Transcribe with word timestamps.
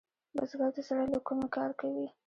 بزګر 0.35 0.69
د 0.75 0.77
زړۀ 0.87 1.03
له 1.13 1.19
کومي 1.27 1.47
کار 1.55 1.71
کوي 1.79 2.07